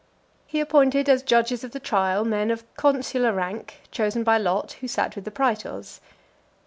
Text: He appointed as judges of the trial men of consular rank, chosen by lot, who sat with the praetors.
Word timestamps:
He 0.47 0.59
appointed 0.59 1.07
as 1.07 1.21
judges 1.21 1.63
of 1.63 1.73
the 1.73 1.79
trial 1.79 2.25
men 2.25 2.49
of 2.49 2.65
consular 2.75 3.33
rank, 3.33 3.81
chosen 3.91 4.23
by 4.23 4.39
lot, 4.39 4.71
who 4.81 4.87
sat 4.87 5.13
with 5.15 5.25
the 5.25 5.29
praetors. 5.29 6.01